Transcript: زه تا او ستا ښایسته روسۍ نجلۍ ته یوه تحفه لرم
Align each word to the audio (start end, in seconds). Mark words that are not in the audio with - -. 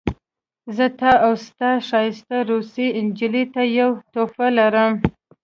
زه 0.75 0.85
تا 0.99 1.11
او 1.25 1.33
ستا 1.45 1.69
ښایسته 1.87 2.35
روسۍ 2.49 2.87
نجلۍ 3.07 3.45
ته 3.53 3.61
یوه 3.79 3.97
تحفه 4.13 4.47
لرم 4.57 4.91